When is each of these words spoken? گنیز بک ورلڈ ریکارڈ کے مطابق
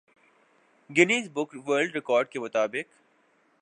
گنیز 0.89 1.29
بک 1.33 1.55
ورلڈ 1.67 1.95
ریکارڈ 1.95 2.29
کے 2.29 2.39
مطابق 2.39 2.87